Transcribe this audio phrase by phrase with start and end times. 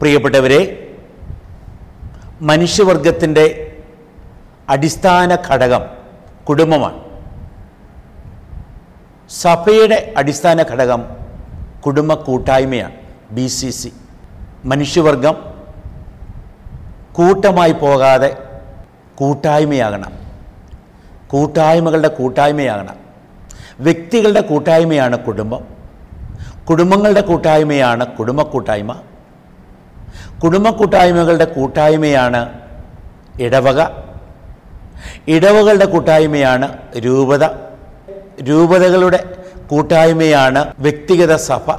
[0.00, 0.58] പ്രിയപ്പെട്ടവരെ
[2.40, 3.72] മനുഷ്യവർഗത്തിന്റെ
[4.68, 5.82] അടിസ്ഥാന ഘടകം
[6.48, 7.00] കുടുംബമാണ്.
[9.30, 11.02] സഭയുടെ അടിസ്ഥാന ഘടകം
[11.86, 12.92] കുടുംബ കൂട്ടായ്മയാണ്
[13.30, 13.92] ബി സി സി.
[14.64, 15.36] മനുഷ്യവർഗം
[17.12, 18.36] കൂട്ടമായി പോകാതെ
[19.14, 20.12] കൂട്ടായ്മയാകണം.
[21.28, 22.96] കൂട്ടായ്മകളുടെ കൂട്ടായ്മയാകണം.
[23.80, 25.64] വ്യക്തികളുടെ കൂട്ടായ്മയാണ് കുടുംബം.
[26.68, 29.00] കുടുംബങ്ങളുടെ കൂട്ടായ്മയാണ് കുടുംബ കൂട്ടായ്മ.
[30.42, 32.60] കുടുംബ കൂട്ടായ്മകളുടെ കൂട്ടായ്മയാണ്
[33.40, 33.86] ഇടവക.
[35.28, 37.44] ഇടവകളുടെ കൂട്ടായ്മയാണ് രൂപത.
[38.42, 39.24] രൂപതകളുടെ
[39.70, 41.70] കൂട്ടായ്മയാണ് വ്യക്തിഗത സഭ.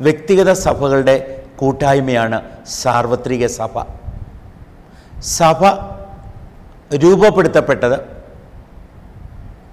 [0.00, 3.82] വ്യക്തിഗത സഭകളുടെ കൂട്ടായ്മയാണ് സാർവത്രിക സഭ.
[5.20, 5.64] സഭ
[6.94, 8.00] രൂപപ്പെടുത്തപ്പെട്ടത്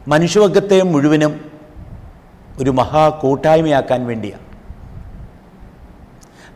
[0.07, 1.51] മനുഷ്യവർഗത്തെ മുഴുവനും
[2.59, 4.44] ഒരു മഹാ കൂട്ടായ്മയാക്കാൻ വേണ്ടിയാണ്.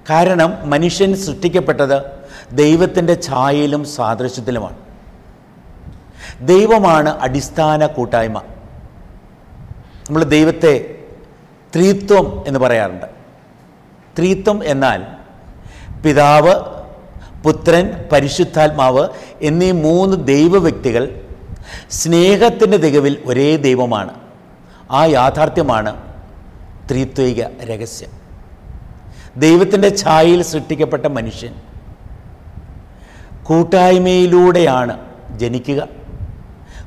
[0.10, 2.02] കാരണം മനുഷ്യൻ സൃഷ്ടിക്കപ്പെട്ടത്
[2.52, 4.78] ദൈവത്തിന്റെ ഛായയിലും സാദൃശ്യത്തിലുമാണ്.
[6.48, 8.38] ദൈവമാണ് അടിസ്ഥാന കൂട്ടായ്മ.
[10.10, 10.96] നമ്മൾ ദൈവത്തെ
[11.76, 13.06] ത്രീത്വം എന്ന് പറയാറുണ്ട്.
[14.18, 15.04] ത്രീത്വം എന്നാൽ
[16.04, 16.56] പിതാവ്
[17.44, 19.08] പുത്രൻ പരിശുദ്ധാത്മാവ്
[19.42, 21.22] എന്നീ മൂന്ന് ദൈവവ്യക്തികൾ
[21.92, 24.14] സ്നേഹത്തിന്റെ തികവിൽ ഒരേ ദൈവമാണ്.
[24.92, 25.96] ആ യാഥാർത്ഥ്യമാണ്
[26.92, 28.19] ത്രീത്വിക രഹസ്യം.
[29.40, 31.54] ദൈവത്തിന്റെ ഛായയിൽ സൃഷ്ടിക്കപ്പെട്ട മനുഷ്യൻ.
[33.44, 35.00] കൂട്ടായ്മയിലൂടെയാണ്
[35.38, 35.88] ജനിക്കുക.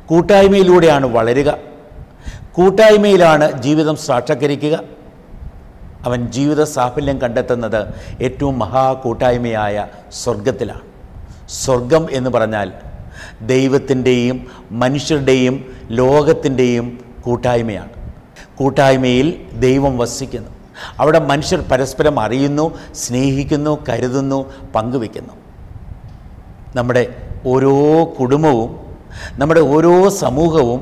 [0.07, 1.59] കൂട്ടായ്മയിലൂടെയാണ് വളരുക.
[2.53, 4.81] കൂട്ടായ്മയിലാണ് ജീവിതം സാക്ഷാത്കരിക്കുക.
[6.03, 7.87] അവൻ ജീവിത സാഫല്യം കണ്ടെത്തുന്നത്
[8.23, 10.81] ഏറ്റവും മഹാ കൂട്ടായ്മയായ സ്വർഗത്തിലാണ്
[11.49, 12.73] സ്വർഗം എന്ന് പറഞ്ഞാൽ
[13.43, 18.13] ദൈവത്തിന്റെയും മനുഷ്യരുടെയും ലോകത്തിന്റെയും കൂട്ടായ്മയാണ്.
[18.57, 20.52] കൂട്ടായ്മയിൽ ദൈവം വസിക്കുന്നു.
[20.99, 25.33] അവിടെ മനുഷ്യർ പരസ്പരം അറിയുന്നു സ്നേഹിക്കുന്നു കരുതുന്നു പങ്കുവെക്കുന്നു
[26.77, 27.15] നമ്മുടെ
[27.47, 28.71] ഓരോ കുടുംബവും
[29.33, 30.81] നമ്മുടെ ഓരോ സമൂഹവും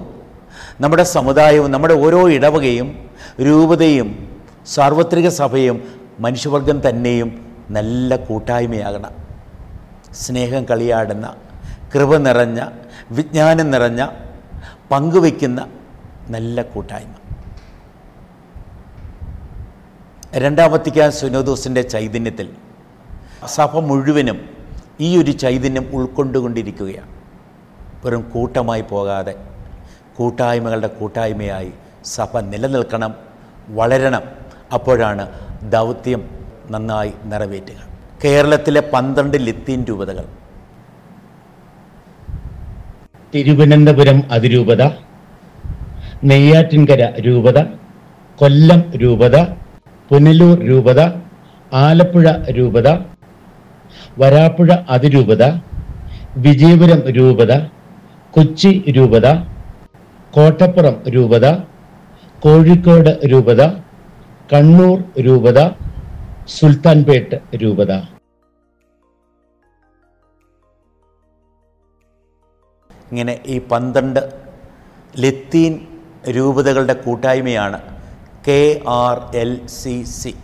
[0.80, 3.08] നമ്മുടെ സമുദായവും നമ്മുടെ ഓരോ ഇടവകയും
[3.40, 4.28] രൂപതയും
[4.66, 5.76] സാർവത്രിക സഭയും
[6.20, 9.12] മനുഷ്യവർഗം തന്നെയും നല്ല കൂട്ടായ്മയാകണം.
[10.14, 11.34] സ്നേഹം കളിയാടുന്ന
[11.94, 12.60] കൃപ നിറഞ്ഞ
[13.10, 14.06] വിജ്ഞാനം നിറഞ്ഞ
[14.90, 15.68] പങ്കുവയ്ക്കുന്ന
[16.28, 17.19] നല്ല കൂട്ടായ്മ.
[20.34, 22.48] രണ്ടാം വത്തിക്കാൻ സുനോദോസിന്റെ ചൈതന്യത്തിൽ.
[23.46, 24.40] സഭ മുഴുവനും
[25.00, 27.08] ഈ ഒരു ചൈതന്യം ഉൾക്കൊണ്ടുകൊണ്ടിരിക്കുകയാണ്.
[28.04, 29.34] വെറും കൂട്ടമായി പോകാതെ
[30.16, 31.72] കൂട്ടായ്മകളുടെ കൂട്ടായ്മയായി
[32.04, 33.14] സഭ നിലനിൽക്കണം
[33.68, 34.22] വളരണം.
[34.72, 35.28] അപ്പോഴാണ്
[35.70, 36.28] ദൗത്യം
[36.70, 37.76] നന്നായി നിറവേറ്റുക.
[38.24, 40.24] കേരളത്തിലെ പന്ത്രണ്ട് ലത്തീൻ രൂപതകൾ.
[43.34, 44.82] തിരുവനന്തപുരം അതിരൂപത
[46.24, 47.62] നെയ്യാറ്റിൻകര രൂപത
[48.36, 49.36] കൊല്ലം രൂപത
[50.10, 51.00] പുനലൂർ രൂപത
[51.72, 52.26] ആലപ്പുഴ
[52.56, 52.88] രൂപത
[54.18, 55.44] വരാപ്പുഴ അതിരൂപത
[56.36, 57.52] വിജയപുരം രൂപത
[58.34, 59.28] കൊച്ചി രൂപത
[60.34, 61.46] കോട്ടപ്പുറം രൂപത
[62.42, 63.62] കോഴിക്കോട് രൂപത
[64.52, 65.58] കണ്ണൂർ രൂപത
[66.48, 67.92] സുൽത്താൻപേട്ട് രൂപത.
[73.10, 74.20] ഇങ്ങനെ ഈ പന്ത്രണ്ട്
[75.14, 75.72] ലത്തീൻ
[76.36, 77.78] രൂപതകളുടെ കൂട്ടായ്മയാണ്
[78.46, 80.34] K R L C C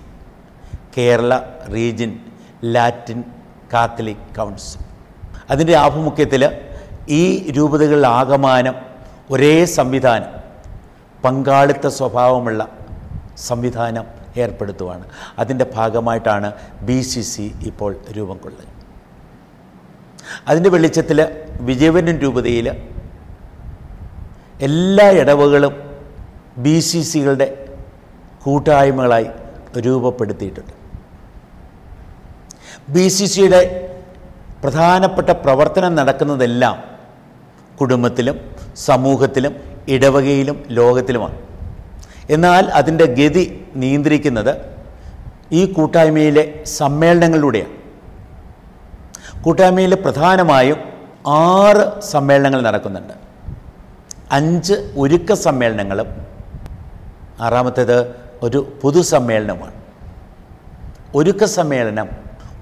[0.98, 1.38] Kerala
[1.74, 2.18] region
[2.64, 3.24] Latin
[3.72, 4.80] Catholic council.
[5.50, 6.50] അതിന്റെ ആഭിമുഖ്യത്തിൽ
[7.08, 8.74] ഈ രൂപതകളുടെ ആകമാനം
[9.30, 10.30] ഒരേ സംവിധാനം
[11.24, 12.68] പങ്കാളിത്ത സ്വഭാവമുള്ള
[13.36, 14.04] സംവിധാനം
[14.36, 15.04] ഏർപ്പെടുത്തുവാണ്.
[15.38, 16.52] അതിന്റെ ഭാഗമായിട്ടാണ്
[16.82, 18.72] ബി സി സി ഇപ്പോൾ രൂപം കൊള്ളുന്നത്.
[20.48, 21.28] അതിന്റെ വെളിച്ചത്തിൽ
[21.60, 22.68] വിജയവനും രൂപതയിൽ
[24.60, 25.74] എല്ലാ ഇടവകളും
[26.58, 27.65] ബി സി സികളുടെ
[28.46, 29.28] കൂട്ടായ്മകളായി
[29.86, 30.74] രൂപപ്പെടുത്തിയിട്ടുണ്ട്.
[32.94, 33.60] ബി സി സിയുടെ
[34.62, 36.76] പ്രധാനപ്പെട്ട പ്രവർത്തനം നടക്കുന്നതെല്ലാം
[37.80, 38.36] കുടുംബത്തിലും
[38.76, 39.54] സമൂഹത്തിലും
[39.94, 41.36] ഇടവകയിലും ലോകത്തിലുമാണ്.
[42.34, 43.44] എന്നാൽ അതിന്റെ ഗതി
[43.82, 44.52] നിയന്ത്രിക്കുന്നത്
[45.58, 46.44] ഈ കൂട്ടായ്മയിലെ
[46.78, 47.74] സമ്മേളനങ്ങളിലൂടെയാണ്.
[49.44, 50.78] കൂട്ടായ്മയിൽ പ്രധാനമായും
[51.26, 53.14] ആറ് സമ്മേളനങ്ങൾ നടക്കുന്നുണ്ട്.
[54.38, 56.08] അഞ്ച് ഒരുക്ക സമ്മേളനങ്ങളും
[57.46, 57.98] ആറാമത്തേത്
[58.42, 59.74] ഒരു പൊതുസമ്മേളനമാണ്.
[61.14, 62.08] ഒരുക്ക സമ്മേളനം.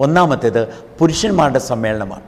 [0.00, 0.68] ഒന്നാമത്തേത്
[0.98, 2.22] പുരുഷന്മാരുടെ സമ്മേളനമാണ്.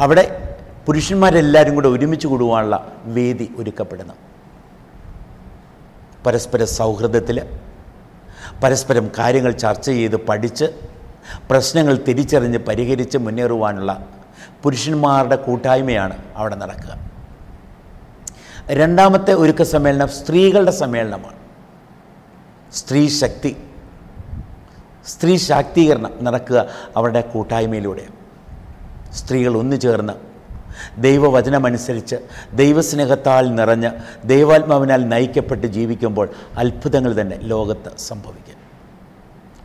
[0.00, 0.54] അവിടെ
[0.86, 4.14] പുരുഷന്മാരെല്ലാവരും കൂടെ ഒരുമിച്ച് കൂടുവാനുള്ള വേദി ഒരുക്കപ്പെടുന്നു.
[6.26, 7.42] പരസ്പര സൗഹൃദത്തിൽ
[8.64, 10.64] പരസ്പരം കാര്യങ്ങൾ ചർച്ച ചെയ്ത് പഠിച്ച്
[11.50, 14.06] പ്രശ്നങ്ങൾ തിരിച്ചറിഞ്ഞ് പരിഹരിച്ച് മുന്നേറുവാനുള്ള
[14.62, 16.98] പുരുഷന്മാരുടെ കൂട്ടായ്മയാണ് അവിടെ നടക്കുക.
[18.70, 21.41] രണ്ടാമത്തെ ഒരുക്ക സമ്മേളനം സ്ത്രീകളുടെ സമ്മേളനമാണ്.
[22.72, 23.56] സ്ത്രീ ശക്തി
[25.06, 26.66] സ്ത്രീ ശാക്തീകരണം നടക്കുക
[26.96, 28.06] അവരുടെ കൂട്ടായ്മയിലൂടെ.
[29.12, 30.12] സ്ത്രീകൾ ഒന്നു ചേർന്ന്
[30.98, 32.16] ദൈവവചനമനുസരിച്ച്
[32.52, 33.90] ദൈവസ്നേഹത്താൽ നിറഞ്ഞ്
[34.24, 36.28] ദൈവാത്മാവിനാൽ നയിക്കപ്പെട്ട് ജീവിക്കുമ്പോൾ
[36.58, 38.58] അത്ഭുതങ്ങൾ തന്നെ ലോകത്ത് സംഭവിക്കും.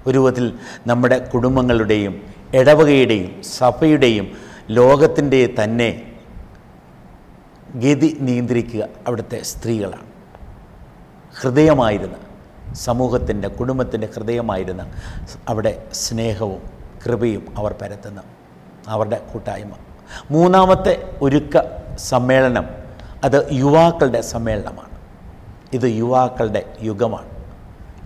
[0.07, 0.53] ഒരു വിധത്തിൽ
[0.87, 2.21] നമ്മുടെ കുടുംബങ്ങളുടെയും
[2.53, 4.37] ഇടവകയുടെയും സഭയുടെയും
[4.69, 6.11] ലോകത്തിന്റെ തന്നെ
[7.75, 10.07] ഗതി നിയന്ത്രിക്കുക അവിടുത്തെ സ്ത്രീകളാണ്.
[11.39, 12.15] ഹൃദയമായിരുന്ന
[12.77, 14.91] സമൂഹത്തിന്റെ കുടുംബത്തിന്റെ ഹൃദയമായിരുന്ന
[15.49, 16.61] അവിടെ സ്നേഹവും
[17.05, 18.21] കൃപയും അവർ പരത്തുന്നു
[18.87, 19.71] അവരുടെ കൂട്ടായ്മ.
[20.31, 21.61] മൂന്നാമത്തെ ഒരുക്ക
[21.97, 22.65] സമ്മേളനം
[23.23, 24.97] അത് യുവാക്കളുടെ സമ്മേളനമാണ്.
[25.73, 27.29] ഇത് യുവാക്കളുടെ യുഗമാണ്.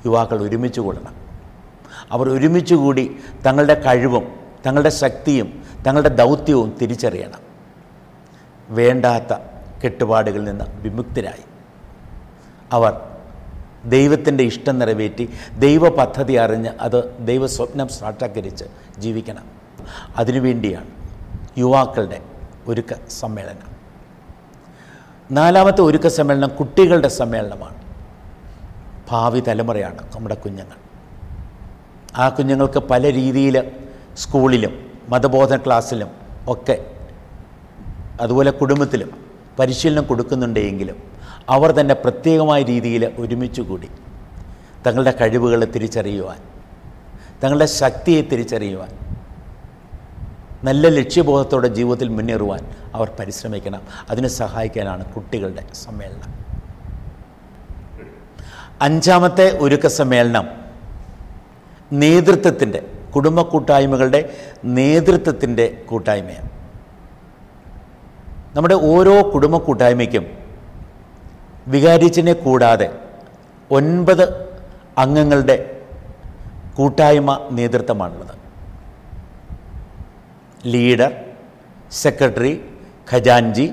[0.05, 1.15] യുവാക്കൾ ഒരുമിച്ച് കൂടണം.
[2.11, 7.39] അവർ ഒരുമിച്ച് കൂടി തങ്ങളുടെ കഴിവും തങ്ങളുടെ ശക്തിയും തങ്ങളുടെ ദൗത്യവും തിരിച്ചറിയണം.
[8.69, 9.33] വേണ്ടാത്ത
[9.83, 11.43] കെട്ടുപാടുകളിൽ നിന്ന് വിമുക്തരായി.
[12.71, 13.10] അവർ
[13.85, 15.29] ദൈവത്തിന്റെ ഇഷ്ടം നിറവേറ്റി
[15.59, 18.65] ദൈവ പദ്ധതി അറിഞ്ഞ് അത് ദൈവ സ്വപ്നം സാക്ഷാത്കരിച്ച്
[18.99, 19.43] ജീവിക്കണം.
[20.17, 20.87] അതിനുവേണ്ടിയാണ്
[21.57, 22.21] യുവാക്കളുടെ
[22.67, 23.71] ഒരുക്ക സമ്മേളനം.
[25.31, 27.75] നാലാമത്തെ ഒരുക്ക സമ്മേളനം കുട്ടികളുടെ സമ്മേളനമാണ്.
[29.11, 30.75] ഭാവി തലമുറയാണ് നമ്മുടെ കുഞ്ഞുങ്ങൾ.
[32.15, 33.71] ആ കുഞ്ഞുങ്ങൾക്ക് പല രീതിയിൽ
[34.17, 36.07] സ്കൂളിലും മതബോധന ക്ലാസ്സിലും
[36.47, 36.85] ഒക്കെ
[38.21, 39.11] അതുപോലെ കുടുംബത്തിലും
[39.59, 41.10] പരിശീലനം കൊടുക്കുന്നുണ്ടെങ്കിലും
[41.49, 43.89] അവർ തന്നെ പ്രത്യേകമായ രീതിയിൽ ഒരുമിച്ച് കൂടി
[44.87, 46.37] തങ്ങളുടെ കഴിവുകളെ തിരിച്ചറിയുവാൻ
[47.43, 48.89] തങ്ങളുടെ ശക്തിയെ തിരിച്ചറിയുവാൻ
[50.63, 53.81] നല്ല ലക്ഷ്യബോധത്തോടെ ജീവിതത്തിൽ മുന്നേറുവാൻ അവർ പരിശ്രമിക്കണം.
[54.09, 56.41] അതിന് സഹായിക്കാനാണ് കുട്ടികളുടെ സമ്മേളനം.
[58.81, 60.47] അഞ്ചാമത്തെ ഒരുക്ക സമ്മേളനം
[61.93, 62.83] നേതൃത്വത്തിന്റെ
[63.15, 64.35] കുടുംബ കൂട്ടായ്മകളുടെ
[64.65, 66.49] നേതൃത്വത്തിന്റെ കൂട്ടായ്മയാണ്.
[68.55, 70.40] നമ്മുടെ ഓരോ കുടുംബ കൂട്ടായ്മയ്ക്കും
[71.67, 72.99] വികാരിച്ചിനെ കൂടാതെ
[73.71, 74.53] ഒൻപത്
[74.97, 75.81] അംഗങ്ങളുടെ
[76.75, 78.37] കൂട്ടായ്മ നേതൃത്വമാണുള്ളത്.
[80.65, 81.25] ലീഡർ
[81.91, 82.65] സെക്രട്ടറി
[83.11, 83.71] ഖജാൻജി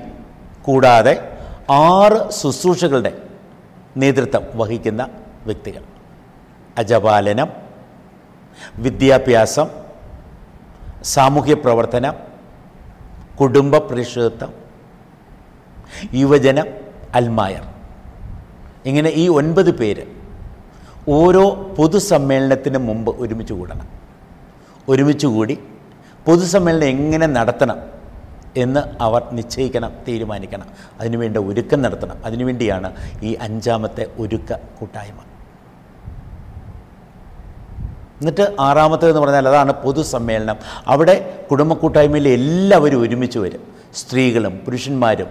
[0.61, 1.37] കൂടാതെ
[1.69, 3.21] ആറ് ശുശ്രൂഷകളുടെ
[3.97, 5.09] നേതൃത്വം വഹിക്കുന്ന
[5.45, 5.83] വ്യക്തികൾ.
[6.77, 7.49] അജപാലനം
[8.77, 9.69] വിദ്യാഭ്യാസം
[11.03, 12.13] സാമൂഹ്യ പ്രവർത്തനം
[13.41, 14.53] കുടുംബ പരിശുദ്ധം
[16.13, 16.65] യുവജനം
[17.15, 17.78] അൽമായർ.
[18.89, 20.03] ഇങ്ങനെ ഈ ഒൻപത് പേര്
[21.09, 21.43] ഓരോ
[21.77, 23.87] പൊതുസമ്മേളനത്തിന് മുമ്പ് ഒരുമിച്ച് കൂടണം.
[24.89, 25.59] ഒരുമിച്ച് കൂടി
[26.25, 27.79] പൊതുസമ്മേളനം എങ്ങനെ നടത്തണം
[28.57, 30.67] എന്ന് അവർ നിശ്ചയിക്കണം തീരുമാനിക്കണം.
[30.99, 32.25] അതിനുവേണ്ട ഒരുക്കം നടത്തണം.
[32.25, 32.93] അതിനുവേണ്ടിയാണ്
[33.23, 35.19] ഈ അഞ്ചാമത്തെ ഒരുക്ക കൂട്ടായ്മ.
[38.19, 40.57] എന്നിട്ട് ആറാമത്തേതെന്ന് പറഞ്ഞാൽ അതാണ് പൊതുസമ്മേളനം.
[40.87, 43.63] അവിടെ കുടുംബ കൂട്ടായ്മയിൽ എല്ലാവരും ഒരുമിച്ച് വരും.
[43.95, 45.27] സ്ത്രീകളും പുരുഷന്മാരും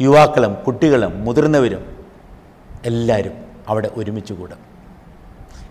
[0.00, 1.91] യുവാക്കളും കുട്ടികളും മുതിർന്നവരും.
[2.86, 3.32] എല്ലാവരും
[3.68, 4.58] അവിടെ ഒരുമിച്ച് കൂടും.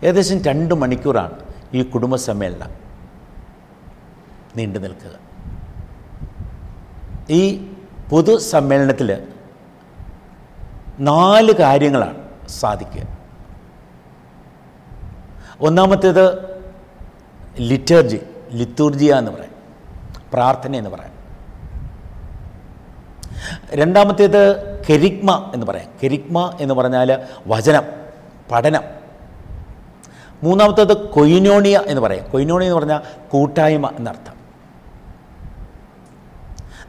[0.03, 1.31] ഏകദേശം രണ്ട് മണിക്കൂറാണ്
[1.73, 2.69] ഈ കുടുംബ സമ്മേളനം
[4.55, 5.19] നീണ്ടു നിൽക്കുക.
[7.29, 7.71] ഈ
[8.09, 9.27] പൊതു സമ്മേളനത്തിൽ
[10.99, 12.17] നാല് കാര്യങ്ങളാണ്
[12.49, 13.07] സാധിക്കുക.
[15.61, 16.55] ഒന്നാമത്തേത്
[17.59, 18.19] ലിറ്റർജി
[18.51, 19.51] ലിത്തൂർജിയ എന്ന് പറയും
[20.33, 21.11] പ്രാർത്ഥന എന്ന് പറയാം.
[23.71, 25.89] രണ്ടാമത്തേത് കെരിഗ്മ എന്ന് പറയാം.
[26.03, 27.83] കെരിഗ്മ എന്ന് പറഞ്ഞാൽ വചനം
[28.51, 28.83] പഠനം.
[30.43, 32.31] മൂന്നാമത്തേത് കൊയിനോണിയ എന്ന് പറയാം.
[32.31, 34.33] കൊയിനോണിയ എന്ന് പറഞ്ഞാൽ കൂട്ടായ്മ എന്നർത്ഥം.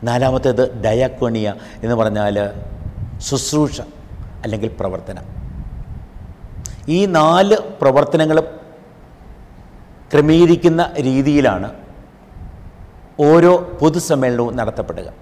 [0.05, 2.51] നാലാമത്തേത് ഡയാക്കോണിയ എന്ന് പറഞ്ഞാൽ
[3.19, 3.81] ശുശ്രൂഷ
[4.43, 5.23] അല്ലെങ്കിൽ പ്രവർത്തനം.
[6.89, 8.45] ഈ നാല് പ്രവർത്തനങ്ങളും
[10.13, 11.73] ക്രമീകരിക്കുന്ന രീതിയിലാണ്
[13.21, 15.13] ഓരോ പൊതുസമ്മേളനവും നടത്തപ്പെടുക.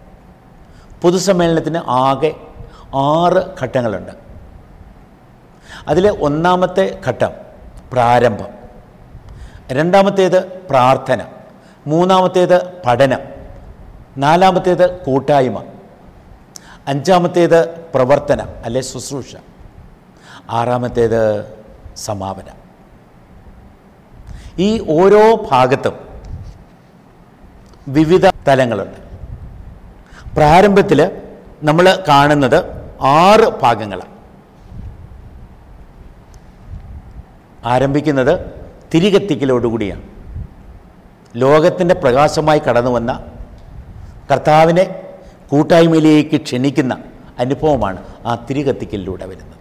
[1.02, 2.37] പൊതുസമ്മേളനത്തിന് ആകെ
[2.94, 4.12] ആറ് ഘട്ടങ്ങളുണ്ട്.
[5.88, 7.30] അതിലെ ഒന്നാമത്തെ ഘട്ടം
[7.92, 8.49] പ്രാരംഭം.
[9.73, 11.23] രണ്ടാമത്തേത് പ്രാർത്ഥന.
[11.87, 13.20] മൂന്നാമത്തേത് പഠനം.
[14.16, 15.64] നാലാമത്തേത് കൂട്ടായ്മ.
[16.88, 19.37] അഞ്ചാമത്തേത് പ്രവർത്തനം അല്ലെ ശുശ്രൂഷ.
[20.50, 21.54] ആറാമത്തേത്
[21.97, 22.61] സമാപനം.
[24.59, 26.09] ഈ ഓരോ ഭാഗത്തും
[27.88, 28.97] വിവിധ തലങ്ങളുണ്ട്.
[30.35, 31.23] പ്രാരംഭത്തിൽ
[31.62, 34.21] നമ്മൾ കാണുന്നത് ആറ് ഭാഗങ്ങളാണ്
[37.64, 38.50] ആരംഭിക്കുന്നത്
[38.95, 40.02] തിരികെത്തിക്കലോടുകൂടിയാണ്.
[41.37, 43.25] ലോകത്തിന്റെ പ്രകാശമായി കടന്നു വന്ന
[44.30, 45.04] കർത്താവിനെ
[45.49, 46.99] കൂട്ടായ്മയിലേക്ക് ക്ഷണിക്കുന്ന
[47.38, 49.61] അനുഭവമാണ് ആ തിരികെത്തിക്കലിലൂടെ വരുന്നത്.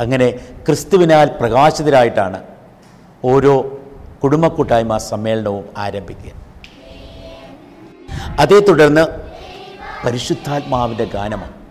[0.00, 0.30] അങ്ങനെ
[0.66, 2.42] ക്രിസ്തുവിനാൽ പ്രകാശിതരായിട്ടാണ്
[3.24, 3.78] ഓരോ
[4.22, 6.32] കുടുംബ കൂട്ടായ്മ സമ്മേളനവും ആരംഭിക്കുക.
[8.40, 9.06] അതേ തുടർന്ന്
[10.06, 11.63] പരിശുദ്ധാത്മാവിന്റെ ഗാനമാണ്.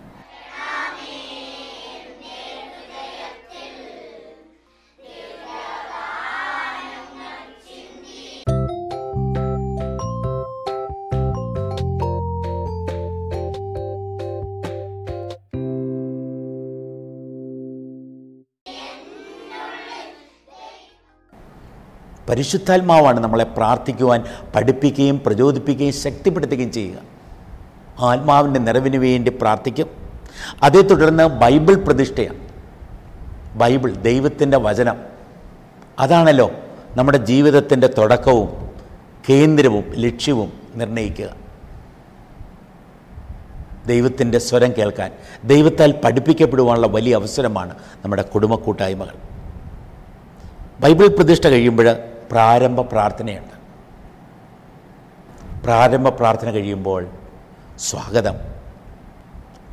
[22.34, 24.24] പരിശുദ്ധാത്മാവാണ് നമ്മളെ പ്രാർത്ഥിക്കുവാൻ
[24.54, 26.98] പഠിപ്പിക്കുകയും പ്രചോദിപ്പിക്കുകയും ശക്തിപ്പെടുത്തുകയും ചെയ്യുക.
[28.00, 29.86] ആത്മാവിന്റെ നിറവിന് വേണ്ടി പ്രാർത്ഥിക്കും.
[30.62, 32.38] അതേ തുടർന്ന് ബൈബിൾ പ്രതിഷ്ഠയാണ്.
[33.54, 34.96] ബൈബിൾ ദൈവത്തിന്റെ വചനം.
[35.98, 36.50] അതാണല്ലോ
[36.96, 38.70] നമ്മുടെ ജീവിതത്തിന്റെ തുടക്കവും
[39.28, 41.28] കേന്ദ്രവും ലക്ഷ്യവും നിർണയിക്കുക
[43.86, 45.12] ദൈവത്തിന്റെ സ്വരം കേൾക്കാൻ
[45.44, 47.74] ദൈവത്താൽ പഠിപ്പിക്കപ്പെടുവാനുള്ള വലിയ അവസരമാണ്
[48.04, 49.14] നമ്മുടെ കുടുംബ കൂട്ടായ്മകൾ.
[50.80, 53.54] ബൈബിൾ പ്രതിഷ്ഠ കഴിയുമ്പോൾ പ്രാരംഭ പ്രാർത്ഥനയുണ്ട്.
[55.64, 57.06] പ്രാരംഭ പ്രാർത്ഥന കഴിയുമ്പോൾ
[57.78, 58.36] സ്വാഗതം.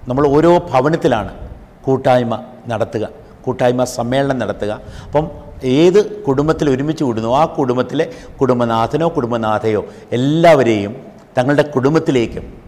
[0.08, 1.50] നമ്മൾ ഓരോ ഭവനത്തിലാണ്
[1.84, 3.10] കൂട്ടായ്മ നടത്തുക
[3.46, 4.82] കൂട്ടായ്മ സമ്മേളനം നടത്തുക.
[5.06, 5.32] അപ്പം
[5.64, 10.96] ഏത് കുടുംബത്തിൽ ഒരുമിച്ച് കൂടുന്നു ആ കുടുംബത്തിലെ കുടുംബനാഥനോ കുടുംബനാഥയോ എല്ലാവരെയും
[11.38, 12.62] തങ്ങളുടെ കുടുംബത്തിലേക്കും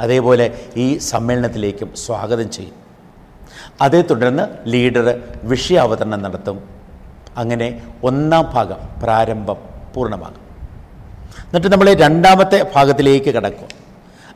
[0.00, 2.74] അതേപോലെ ഈ സമ്മേളനത്തിലേക്കും സ്വാഗതം ചെയ്യും.
[3.80, 6.79] അതേ തുടർന്ന് ലീഡർ വിഷയാവതരണം നടത്തും.
[7.36, 9.56] അങ്ങനെ ഒന്നാം ഭാഗം പ്രാരംഭം
[9.94, 10.50] പൂർണമാകും.
[11.38, 13.68] എന്നിട്ട് നമ്മൾ രണ്ടാമത്തെ ഭാഗത്തിലേക്ക് കടക്കും.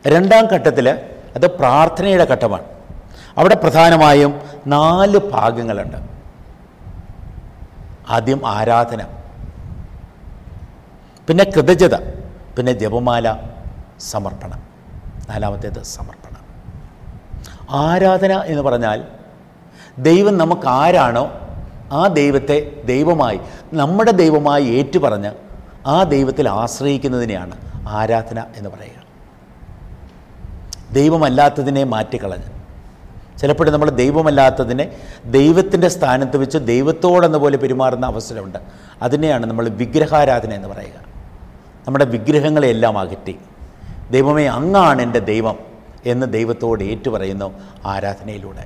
[0.07, 0.89] രണ്ടാം ഘട്ടത്തിൽ
[1.35, 2.65] അത് പ്രാർത്ഥനയുടെ ഘട്ടമാണ്.
[3.39, 5.97] അവിടെ പ്രധാനമായും നാല് ഭാഗങ്ങളുണ്ട്.
[8.09, 9.07] ആദ്യം ആരാധന
[11.29, 11.95] പിന്നെ കൃതജ്ഞത
[12.57, 13.37] പിന്നെ ജപമാല
[14.01, 14.63] സമർപ്പണം.
[15.31, 16.45] നാലാമത്തേത് സമർപ്പണം.
[17.71, 19.05] ആരാധന എന്ന് പറഞ്ഞാൽ
[19.99, 21.44] ദൈവം നമുക്ക് ആരാണോ
[21.93, 23.41] ആ ദൈവത്തെ ദൈവമായി
[23.73, 25.31] നമ്മുടെ ദൈവമായി ഏറ്റുപറഞ്ഞ്
[25.87, 27.57] ആ ദൈവത്തിൽ ആശ്രയിക്കുന്നതിനെയാണ്
[27.89, 29.05] ആരാധന എന്ന് പറയുക.
[30.93, 32.45] ദൈവമല്ലാത്തതിനെ മാറ്റിക്കളഞ്ഞ്.
[33.39, 38.59] ചിലപ്പോഴും നമ്മൾ ദൈവമല്ലാത്തതിനെ ദൈവത്തിന്റെ സ്ഥാനത്ത് വെച്ച് ദൈവത്തോടെന്ന പോലെ പെരുമാറുന്ന അവസരമുണ്ട്.
[39.03, 41.05] അതിനെയാണ് നമ്മൾ വിഗ്രഹാരാധന എന്ന് പറയുക.
[41.87, 43.39] നമ്മുടെ വിഗ്രഹങ്ങളെല്ലാം അകറ്റി.
[44.11, 45.59] ദൈവമേ അങ്ങാണ് എന്റെ ദൈവം
[46.07, 48.65] എന്ന് ദൈവത്തോട് ഏറ്റുപറയുന്നു ആരാധനയിലൂടെ.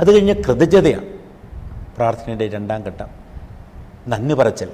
[0.00, 1.13] അത് കഴിഞ്ഞ് കൃതജ്ഞതയാണ്.
[1.96, 3.06] പ്രാർത്ഥനയുടെ രണ്ടാം ഘട്ടം.
[4.08, 4.68] നന്ദി പറച്ചൽ.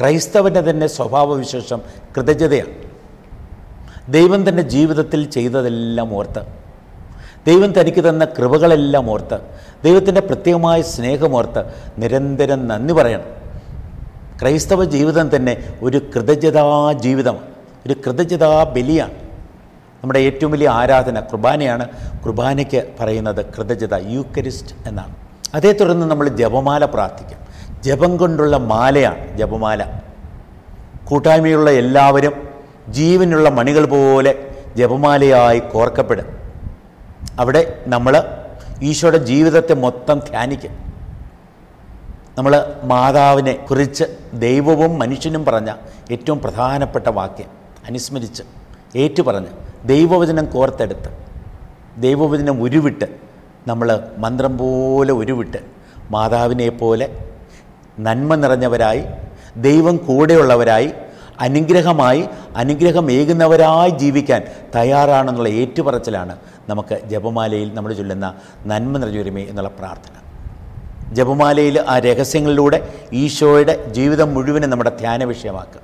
[0.00, 1.82] ക്രൈസ്തവന്റെ തന്നെ സ്വഭാവവിശേഷം
[2.16, 2.86] കൃതജ്ഞതയാണ്.
[4.12, 6.40] ദൈവം തന്റെ ജീവിതത്തിൽ ചെയ്തതെല്ലാം ഓർത്ത്
[7.46, 9.40] ദൈവം തനിക്ക് തന്ന കൃപകളെല്ലാം ഓർത്ത്
[9.84, 11.64] ദൈവത്തിന്റെ പ്രത്യേകമായ സ്നേഹമോർത്ത്
[11.98, 13.24] നിരന്തരം നന്ദി പറയണം.
[14.40, 17.46] ക്രൈസ്തവ ജീവിതം തന്നെ ഒരു കൃതജ്ഞതാ ജീവിതമാണ്.
[17.86, 19.12] ഒരു കൃതജ്ഞതാ ബലിയാണ്.
[20.02, 21.88] നമ്മുടെ ഏറ്റവും വലിയ ആരാധന കുർബാനയാണ്.
[22.24, 25.25] കുർബാനയ്ക്ക് പറയുന്നത് കൃതജ്ഞത യൂക്കരിസ്റ്റ് എന്നാണ്.
[25.56, 27.38] അതേ തുടർന്ന് നമ്മൾ ജപമാല പ്രാർത്ഥിക്കും.
[27.82, 29.84] ജപം കൊണ്ടുള്ള മാലയാണ് ജപമാല.
[31.04, 32.48] കൂട്ടായ്മയുള്ള എല്ലാവരും
[32.88, 36.26] ജീവനുള്ള മണികൾ പോലെ ജപമാലയായി കോർക്കപ്പെടും.
[37.38, 38.24] അവിടെ നമ്മൾ
[38.82, 40.70] ഈശോയുടെ ജീവിതത്തെ മൊത്തം ധ്യാനിക്കും.
[42.38, 45.74] നമ്മൾ മാതാവിനെ കുറിച്ച് ദൈവവും മനുഷ്യനും പറഞ്ഞ
[46.10, 47.46] ഏറ്റവും പ്രധാനപ്പെട്ട വാക്യം
[47.86, 48.42] അനുസ്മരിച്ച്
[48.96, 51.08] ഏറ്റുപറഞ്ഞ് ദൈവവചനം കോർത്തെടുത്ത്
[51.98, 53.25] ദൈവവചനം ഉരുവിട്ട്
[53.66, 55.60] നമ്മൾ മന്ത്രം പോലെ ഉരുവിട്ട്
[56.10, 57.06] മാതാവിനെ പോലെ
[58.00, 59.02] നന്മ നിറഞ്ഞവരായി
[59.56, 60.88] ദൈവം കൂടെയുള്ളവരായി
[61.40, 62.22] അനുഗ്രഹമായി
[62.56, 64.42] അനുഗ്രഹമേകുന്നവരായി ജീവിക്കാൻ
[64.74, 66.34] തയ്യാറാണെന്നുള്ള ഏറ്റുപറച്ചിലാണ്
[66.68, 68.28] നമുക്ക് ജപമാലയിൽ നമ്മൾ ചൊല്ലുന്ന
[68.66, 70.14] നന്മ നിറഞ്ഞൊരുമേ എന്നുള്ള പ്രാർത്ഥന.
[71.12, 72.78] ജപമാലയിൽ ആ രഹസ്യങ്ങളിലൂടെ
[73.12, 75.82] ഈശോയുടെ ജീവിതം മുഴുവനും നമ്മുടെ ധ്യാന വിഷയമാക്കുക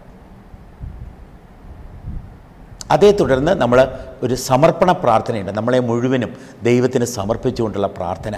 [2.92, 5.52] അതേ തുടർന്ന് നമ്മൾ ഒരു സമർപ്പണ പ്രാർത്ഥനയുണ്ട്.
[5.52, 8.36] നമ്മളെ മുഴുവനും ദൈവത്തിന് സമർപ്പിച്ചുകൊണ്ടുള്ള പ്രാർത്ഥന.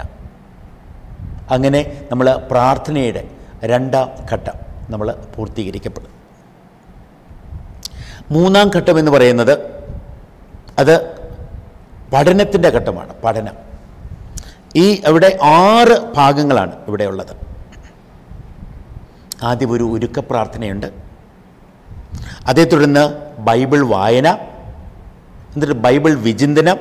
[1.51, 3.31] അങ്ങനെ നമ്മൾ പ്രാർത്ഥനയുടെ
[3.63, 4.53] രണ്ടാം ഘട്ടം
[4.89, 6.11] നമ്മൾ പൂർത്തീകരിക്കപ്പെടും.
[8.31, 9.53] മൂന്നാം ഘട്ടം എന്ന് പറയുന്നത്
[10.79, 11.11] അത്
[12.13, 13.13] പഠനത്തിന്റെ ഘട്ടമാണ്.
[13.23, 13.55] പഠനം.
[14.75, 17.35] ഈ ഇവിടെ ആറ് ഭാഗങ്ങളാണ് ഇവിടെയുള്ളത്
[19.43, 21.04] ആദ്യം ഒരു ഒരുക്ക പ്രാർത്ഥനയുണ്ട്.
[22.47, 23.03] അതേ തുടർന്ന്
[23.39, 24.27] ബൈബിൾ വായന
[25.55, 26.77] എന്നിട്ട് ബൈബിൾ വിചിന്തനം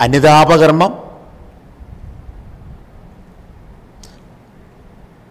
[0.00, 1.08] അനിതാപകർമ്മം.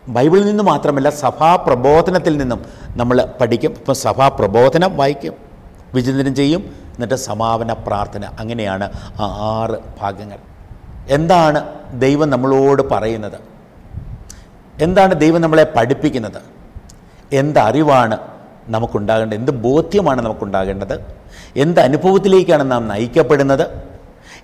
[0.07, 3.71] ബൈബിളിൽ നിന്ന് മാത്രമല്ല സഭാ പ്രബോധനത്തിൽ നിന്നും നമ്മൾ പഠിക്കും.
[3.71, 5.33] ഇപ്പം സഭാ പ്രബോധനം വായിക്കും
[5.93, 6.59] വിചിന്തനം ചെയ്യും
[6.93, 8.25] എന്നിട്ട് സമാപന പ്രാർത്ഥന.
[8.25, 10.37] അങ്ങനെയാണ് ആ ആറ് ഭാഗങ്ങൾ.
[11.07, 11.63] എന്താണ്
[11.99, 13.39] ദൈവം നമ്മളോട് പറയുന്നത്?
[14.81, 16.41] എന്താണ് ദൈവം നമ്മളെ പഠിപ്പിക്കുന്നത്?
[17.33, 17.59] എന്ത്
[18.69, 21.05] നമുക്കുണ്ടാകേണ്ടത് എന്ത് ബോധ്യമാണ് നമുക്കുണ്ടാകേണ്ടത്?
[21.55, 23.67] എന്ത് അനുഭവത്തിലേക്കാണ് നാം നയിക്കപ്പെടുന്നത്?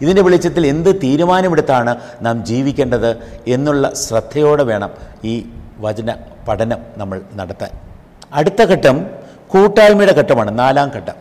[0.01, 4.89] ഇതിന്റെ വെളിച്ചത്തിൽ എന്ത് തീരുമാനമെടുത്താണ് നാം ജീവിക്കേണ്ടത് എന്നുള്ള ശ്രദ്ധയോടെ വേണം
[5.24, 5.46] ഈ
[5.77, 6.15] വചന
[6.48, 7.70] പഠനം നമ്മൾ നടത്താൻ.
[8.34, 9.06] അടുത്ത ഘട്ടം
[9.48, 11.13] കൂട്ടായ്മയുടെ ഘട്ടമാണ് നാലാം ഘട്ടം.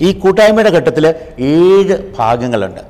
[0.00, 2.80] ഈ കൂട്ടായ്മയുടെ ഘട്ടത്തിൽ ഏഴ് ഭാഗങ്ങളുണ്ട്.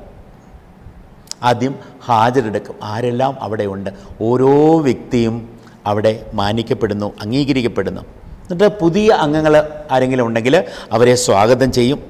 [1.43, 2.75] ആദ്യം ഹാജരെടുക്കും.
[2.83, 3.89] ആരെല്ലാം അവിടെയുണ്ട്?
[4.21, 5.56] ഓരോ വ്യക്തിയും
[5.87, 8.01] അവിടെ മാനിക്കപ്പെടുന്നു അംഗീകരിക്കപ്പെടുന്നു.
[8.01, 12.03] എന്നിട്ട് പുതിയ അംഗങ്ങൾ ആരെങ്കിലും ഉണ്ടെങ്കിൽ അവരെ സ്വാഗതം ചെയ്യും.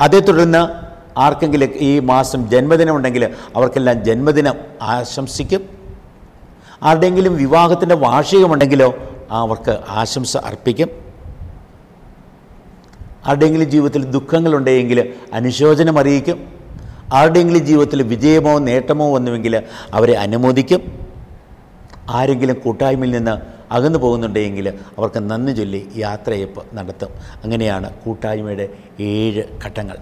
[0.00, 3.24] അതേ തുടർന്ന് ആർക്കെങ്കിലും ഈ മാസം ജന്മദിനം ഉണ്ടെങ്കിൽ
[3.56, 5.68] അവർക്കെല്ലാം ജന്മദിനം ആശംസിക്കും.
[6.82, 8.94] ആരുടെയെങ്കിലും വിവാഹത്തിന്റെ വാർഷികമുണ്ടെങ്കിലോ
[9.30, 10.88] അവർക്ക് ആശംസ അർപ്പിക്കും.
[13.26, 16.48] ആരുടെയെങ്കിലും ജീവിതത്തിൽ ദുഃഖങ്ങളുണ്ടെങ്കിൽ അനുശോചനം അറിയിക്കും.
[17.12, 19.62] ആരുടെയെങ്കിലും ജീവിതത്തിൽ വിജയമോ നേട്ടമോ വന്നുവെങ്കിൽ
[19.94, 21.01] അവരെ അനുമോദിക്കും.
[22.10, 27.08] ആരെങ്കിലും കൂട്ടായ്മയിൽ നിന്ന് അകന്നു പോകുന്നുണ്ടെങ്കിൽ അവർക്ക് നന്ദി ചൊല്ലി യാത്രയപ്പ് നടത്തും.
[27.44, 28.68] അങ്ങനെയാണ് കൂട്ടായ്മയുടെ
[29.00, 29.96] ഏഴ് ഘട്ടങ്ങൾ.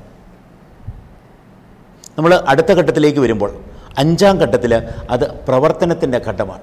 [2.19, 3.61] നമ്മൾ അടുത്ത ഘട്ടത്തിലേക്ക് വരുമ്പോൾ
[3.99, 4.75] അഞ്ചാം ഘട്ടത്തിൽ
[5.11, 6.63] അത് പ്രവർത്തനത്തിന്റെ ഘട്ടമാണ്.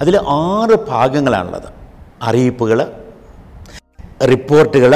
[0.00, 1.68] അതിൽ ആറ് ഭാഗങ്ങളാണുള്ളത്.
[2.22, 2.92] അറിയിപ്പുകൾ
[4.26, 4.92] റിപ്പോർട്ടുകൾ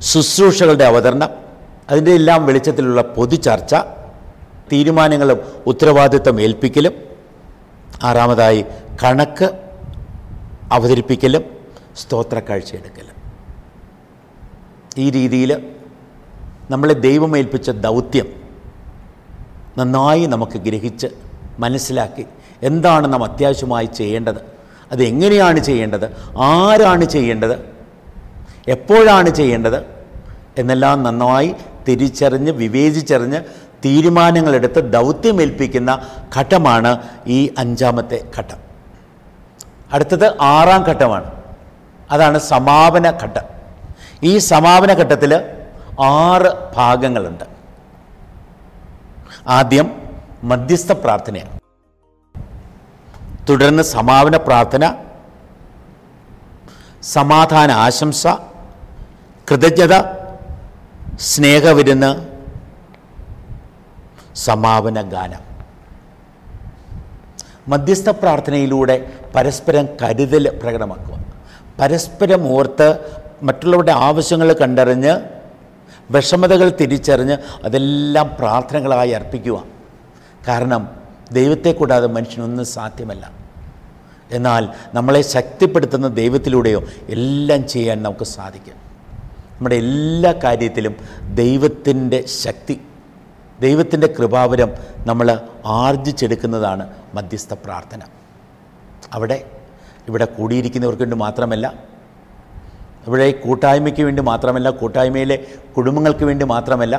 [0.00, 1.30] ശുശ്രൂഷകളുടെ അവതരണം
[1.90, 3.74] അതിന്റെ എല്ലാം വെളിച്ചത്തിലുള്ള പൊതുചർച്ച
[4.72, 7.07] തീരുമാനങ്ങളും ഉത്തരവാദിത്വം ഏൽപ്പിക്കലും
[8.02, 8.60] ആറാമതായി
[9.02, 9.48] കണക്ക്
[10.72, 11.44] അവതരിപ്പിക്കലും
[11.96, 13.14] സ്തോത്ര കാഴ്ചയെടുക്കലും
[14.98, 15.50] ഈ രീതിയിൽ
[16.70, 18.28] നമ്മളെ ദൈവമേൽപ്പിച്ച ദൗത്യം
[19.78, 21.08] നന്നായി നമുക്ക് ഗ്രഹിച്ച്
[21.58, 22.24] മനസ്സിലാക്കി
[22.62, 24.40] എന്താണ് നാം അത്യാവശ്യമായി ചെയ്യേണ്ടത്
[24.92, 26.06] അതെങ്ങനെയാണ് ചെയ്യേണ്ടത്
[26.42, 27.56] ആരാണ് ചെയ്യേണ്ടത്
[28.68, 29.78] എപ്പോഴാണ് ചെയ്യേണ്ടത്
[30.58, 31.50] എന്നെല്ലാം നന്നായി
[31.88, 33.40] തിരിച്ചറിഞ്ഞ് വിവേചിച്ചറിഞ്ഞ്
[33.84, 35.98] തീരുമാനങ്ങളെടുത്ത് ദൗത്യമേൽപ്പിക്കുന്ന
[36.36, 38.56] ഘട്ടമാണ് ഈ അഞ്ചാമത്തെ ഘട്ടം.
[39.92, 41.42] അടുത്തത് ആറാം ഘട്ടമാണ്.
[42.10, 43.42] അതാണ് സമാപന ഘട്ടം.
[44.22, 45.44] ഈ സമാപന ഘട്ടത്തിൽ
[46.00, 47.44] ആറ് ഭാഗങ്ങളുണ്ട്.
[49.48, 50.02] ആദ്യം
[50.44, 51.58] മധ്യസ്ഥ പ്രാർത്ഥനയാണ്.
[53.48, 54.94] തുടർന്ന് സമാപന പ്രാർത്ഥന
[57.02, 58.26] സമാധാന ആശംസ
[59.50, 60.02] കൃതജ്ഞത
[61.20, 62.27] സ്നേഹവിരുന്ന്
[64.38, 65.48] സമാപന ഗാനം
[67.68, 71.24] മധ്യസ്ഥ പ്രാർത്ഥനയിലൂടെ പരസ്പരം കരുതൽ പ്രകടമാക്കുക.
[71.80, 72.98] പരസ്പരം ഓർത്ത്
[73.42, 75.20] മറ്റുള്ളവരുടെ ആവശ്യങ്ങൾ കണ്ടറിഞ്ഞ്
[76.10, 79.64] വിഷമതകൾ തിരിച്ചറിഞ്ഞ് അതെല്ലാം പ്രാർത്ഥനകളായി അർപ്പിക്കുക.
[80.48, 80.88] കാരണം
[81.32, 83.30] ദൈവത്തെ കൂടാതെ മനുഷ്യനൊന്നും സാധ്യമല്ല.
[84.30, 88.74] എന്നാൽ നമ്മളെ ശക്തിപ്പെടുത്തുന്ന ദൈവത്തിലൂടെയോ എല്ലാം ചെയ്യാൻ നമുക്ക് സാധിക്കും.
[89.52, 90.96] നമ്മുടെ എല്ലാ കാര്യത്തിലും
[91.34, 92.80] ദൈവത്തിന്റെ ശക്തി
[93.60, 94.70] ദൈവത്തിന്റെ കൃപാവരം
[95.06, 95.28] നമ്മൾ
[95.80, 98.00] ആർജിച്ചെടുക്കുന്നതാണ് മധ്യസ്ഥ പ്രാർത്ഥന.
[99.12, 99.38] അവിടെ
[100.08, 101.66] ഇവിടെ കൂടിയിരിക്കുന്നവർക്ക് വേണ്ടി മാത്രമല്ല
[103.06, 105.36] ഇവിടെ കൂട്ടായ്മയ്ക്ക് വേണ്ടി മാത്രമല്ല കൂട്ടായ്മയിലെ
[105.76, 106.96] കുടുംബങ്ങൾക്ക് വേണ്ടി മാത്രമല്ല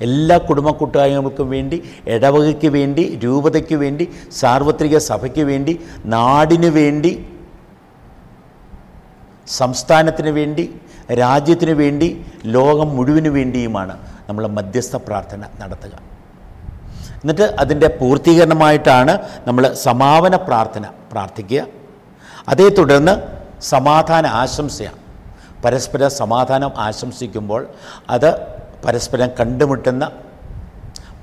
[0.00, 5.72] എല്ലാ കുടുംബ കൂട്ടായ്മകൾക്കും വേണ്ടി ഇടവകയ്ക്ക് വേണ്ടി രൂപതയ്ക്ക് വേണ്ടി സാർവത്രിക സഭയ്ക്ക് വേണ്ടി
[6.04, 7.12] നാടിനു വേണ്ടി
[9.52, 10.64] സംസ്ഥാനത്തിന് വേണ്ടി
[11.12, 12.08] രാജ്യത്തിന് വേണ്ടി
[12.46, 13.94] ലോകം മുഴുവനു വേണ്ടിയുമാണ്
[14.28, 15.94] നമ്മൾ മധ്യസ്ഥ പ്രാർത്ഥന നടത്തുക.
[17.22, 21.66] എന്നിട്ട് അതിന്റെ പൂർത്തീകരണമായിട്ടാണ് നമ്മൾ സമാപന പ്രാർത്ഥന പ്രാർത്ഥിക്കുക.
[22.48, 23.14] അതേ തുടർന്ന്
[23.62, 25.00] സമാധാന ആശംസയാണ്
[25.64, 27.66] പരസ്പര സമാധാനം ആശംസിക്കുമ്പോൾ
[28.10, 28.30] അത്
[28.84, 30.12] പരസ്പരം കണ്ടുമുട്ടുന്ന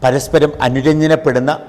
[0.03, 1.59] പരസ്പരം അനുരഞ്ജനപ്പെടുന്ന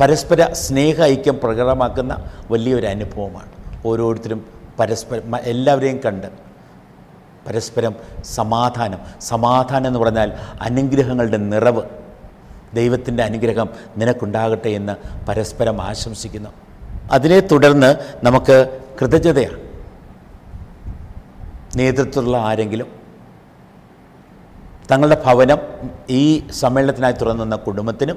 [0.00, 2.12] പരസ്പര സ്നേഹ ഐക്യം പ്രകടമാക്കുന്ന
[2.50, 3.50] വലിയൊരു അനുഭവമാണ്.
[3.86, 4.46] ഓരോരുത്തരും
[4.78, 6.53] പരസ്പരം എല്ലാവരെയും കണ്ട്
[7.46, 8.98] പരസ്പരം സമാധാനം.
[9.20, 11.82] സമാധാനം എന്ന് പറഞ്ഞാൽ അനുഗ്രഹങ്ങളുടെ നിറവ്.
[12.74, 16.50] ദൈവത്തിന്റെ അനുഗ്രഹം നിനക്കുണ്ടാകട്ടെ എന്ന് പരസ്പരം ആശംസിക്കുന്നു.
[17.10, 19.64] അതിനെ തുടർന്ന് നമുക്ക് കൃതജ്ഞതയാണ്.
[21.76, 22.86] നേതൃത്വമുള്ള ആരെങ്കിലും?
[24.92, 25.58] തങ്ങളുടെ ഭവനം
[26.10, 28.16] ഈ സമ്മേളനത്തിനായി തുറന്നുന്ന കുടുംബത്തിനും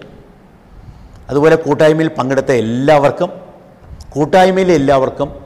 [1.30, 3.32] അതുപോലെ കൂട്ടായ്മയിൽ പങ്കെടുത്ത എല്ലാവർക്കും
[4.10, 5.46] കൂട്ടായ്മയിലെ എല്ലാവർക്കും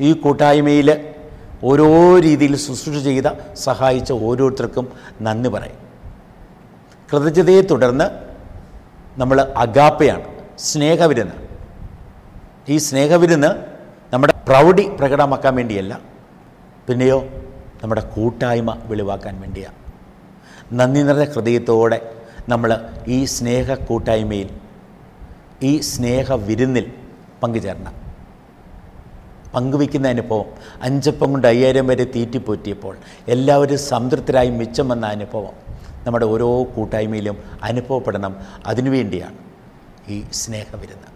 [0.00, 1.14] ഈ കൂട്ടായ്മയിൽ
[1.64, 4.88] ഓരോ രീതിയിൽ ശുശ്രൂഷ ചെയ്ത സഹായിച്ച ഓരോരുത്തർക്കും
[5.20, 5.78] നന്ദി പറയും.
[7.12, 8.06] കൃതജ്ഞതയെ തുടർന്ന്
[9.18, 10.24] നമ്മൾ അഗാപ്പയാണ്
[10.58, 11.34] സ്നേഹവിരുന്ന്.
[12.68, 13.50] ഈ സ്നേഹവിരുന്ന്
[14.12, 16.00] നമ്മുടെ പ്രൗഢി പ്രകടമാക്കാൻ വേണ്ടിയല്ല
[16.88, 17.18] പിന്നെയോ
[17.82, 19.76] നമ്മുടെ കൂട്ടായ്മ വെളിവാക്കാൻ വേണ്ടിയാണ്
[20.72, 22.14] നന്ദി നിറഞ്ഞ ഹൃദയത്തോടെ
[22.48, 24.48] നമ്മൾ ഈ സ്നേഹ കൂട്ടായ്മയിൽ
[25.62, 26.92] ഈ സ്നേഹ വിരുന്നിൽ
[27.42, 27.97] പങ്കുചേരണം.
[29.54, 30.44] പങ്കുവയ്ക്കുന്ന അനുഭവം
[30.82, 32.96] അഞ്ചപ്പം കൊണ്ട് അയ്യായിരം വരെ തീറ്റിപ്പോറ്റിയപ്പോൾ
[33.28, 35.54] എല്ലാവരും സംതൃപ്തരായി മിച്ചം വന്ന അനുഭവം
[36.06, 38.36] നമ്മുടെ ഓരോ കൂട്ടായ്മയിലും അനുഭവപ്പെടണം.
[38.66, 39.38] അതിനുവേണ്ടിയാണ്
[40.08, 41.08] ഈ സ്നേഹവിരുന്ന്.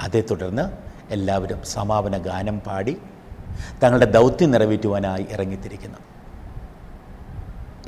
[0.00, 0.64] അതേ തുടർന്ന്
[1.10, 2.96] എല്ലാവരും സമാപന ഗാനം പാടി
[3.82, 5.98] തങ്ങളുടെ ദൗത്യം നിറവേറ്റുവാനായി ഇറങ്ങിത്തിരിക്കുന്നു.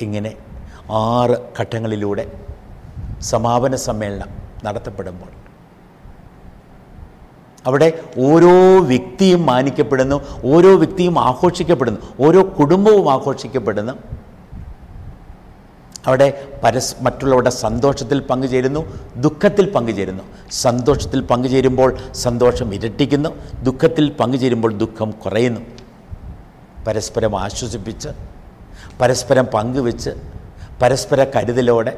[0.01, 0.35] ഇങ്ങനെ
[0.91, 2.31] ആറ് ഘട്ടങ്ങളിലൂടെ
[3.21, 4.29] സമാപന സമ്മേളനം
[4.63, 5.36] നടത്തപ്പെടുമ്പോൾ
[7.67, 7.87] അവിടെ
[8.27, 8.53] ഓരോ
[8.91, 10.17] വ്യക്തിയും മാനിക്കപ്പെടുന്നു
[10.53, 13.93] ഓരോ വ്യക്തിയും ആഘോഷിക്കപ്പെടുന്നു ഓരോ കുടുംബവും ആഘോഷിക്കപ്പെടുന്നു.
[16.07, 16.27] അവിടെ
[16.63, 18.81] പരസ് മറ്റുള്ളവരുടെ സന്തോഷത്തിൽ പങ്കുചേരുന്നു
[19.25, 20.23] ദുഃഖത്തിൽ പങ്കുചേരുന്നു.
[20.51, 23.29] സന്തോഷത്തിൽ പങ്കുചേരുമ്പോൾ സന്തോഷം ഇരട്ടിക്കുന്നു
[23.63, 25.61] ദുഃഖത്തിൽ പങ്കുചേരുമ്പോൾ ദുഃഖം കുറയുന്നു.
[26.87, 28.09] പരസ്പരം ആശ്വസിപ്പിച്ച്
[29.01, 30.11] പരസ്പരം പങ്കുവെച്ച്
[30.81, 31.93] പരസ്പര കരുതലോടെ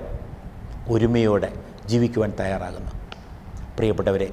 [0.89, 1.49] ഒരുമയോടെ
[1.85, 2.91] ജീവിക്കുവാൻ തയ്യാറാകുന്നു.
[3.77, 4.29] പ്രിയപ്പെട്ടവരെ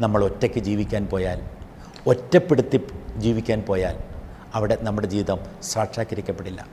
[0.00, 1.42] നമ്മൾ ഒറ്റയ്ക്ക് ജീവിക്കാൻ പോയാൽ
[2.06, 2.80] ഒറ്റപ്പെടുത്തി
[3.16, 3.98] ജീവിക്കാൻ പോയാൽ
[4.54, 6.66] അവിടെ നമ്മുടെ ജീവിതം സാക്ഷാത്കരിക്കപ്പെടില്ല.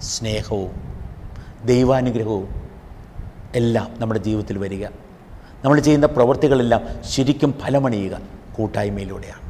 [0.00, 0.70] സ്നേഹവും
[1.64, 2.70] ദൈവാനുഗ്രഹവും
[3.54, 4.86] എല്ലാം നമ്മുടെ ജീവിതത്തിൽ വരിക.
[5.64, 8.20] നമ്മൾ ചെയ്യുന്ന പ്രവൃത്തികളെല്ലാം ശരിക്കും ഫലമണിയുക
[8.56, 9.46] കൂട്ടായ്മയിലൂടെയാണ്.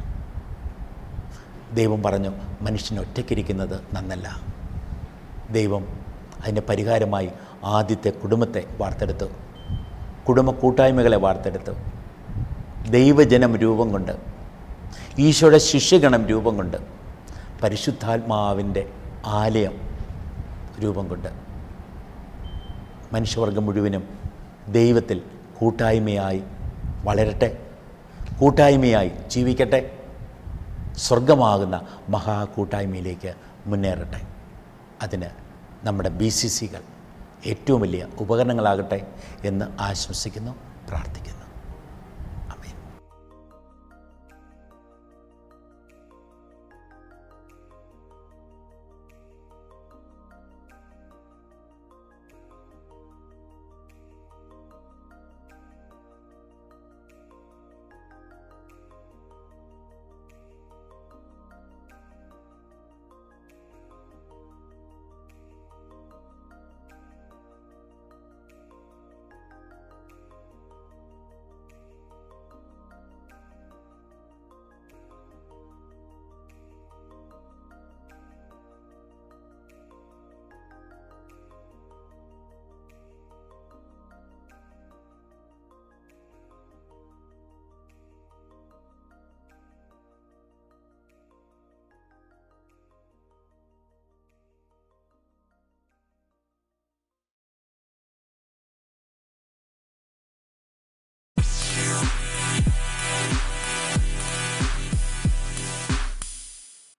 [1.76, 2.30] ദൈവം പറഞ്ഞു
[2.62, 4.40] മനുഷ്യൻ ഒറ്റയ്ക്കിരിക്കുന്നത് നന്നല്ല.
[5.50, 5.86] ദൈവം
[6.42, 7.30] അതിന്റെ പരിഹാരമായി
[7.64, 9.24] ആദ്യത്തെ കുടുംബത്തെ വാർത്തെടുത്തു.
[10.28, 11.95] കുടുംബ കൂട്ടായ്മകളെ വാർത്തെടുത്തു.
[12.90, 14.12] ദൈവജനം രൂപം കൊണ്ട്
[15.18, 16.76] ഈശോയുടെ ശിഷ്യഗണം രൂപം കൊണ്ട്
[17.62, 18.92] പരിശുദ്ധാത്മാവിന്റെ
[19.26, 19.74] ആലയം
[20.82, 21.28] രൂപം കൊണ്ട്
[23.12, 24.18] മനുഷ്യവർഗം മുഴുവനും
[24.68, 25.22] ദൈവത്തിൽ
[25.58, 26.42] കൂട്ടായ്മയായി
[27.04, 27.68] വളരട്ടെ
[28.38, 29.98] കൂട്ടായ്മയായി ജീവിക്കട്ടെ
[30.98, 33.34] സ്വർഗമാകുന്ന മഹാകൂട്ടായ്മയിലേക്ക്
[33.66, 34.20] മുന്നേറട്ടെ.
[35.02, 35.30] അതിന്
[35.86, 36.82] നമ്മുടെ ബി സി സികൾ
[37.46, 39.06] ഏറ്റവും വലിയ ഉപകരണങ്ങളാകട്ടെ
[39.44, 40.52] എന്ന് ആശംസിക്കുന്നു
[40.88, 41.35] പ്രാർത്ഥിക്കുന്നു.